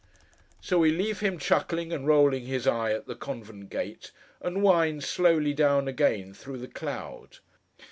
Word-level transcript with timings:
So 0.61 0.79
we 0.79 0.91
leave 0.91 1.19
him, 1.19 1.37
chuckling 1.37 1.93
and 1.93 2.07
rolling 2.07 2.47
his 2.47 2.65
eye 2.65 2.91
at 2.91 3.05
the 3.05 3.13
convent 3.13 3.69
gate, 3.69 4.11
and 4.41 4.63
wind 4.63 5.03
slowly 5.03 5.53
down 5.53 5.87
again 5.87 6.33
through 6.33 6.57
the 6.57 6.67
cloud. 6.67 7.37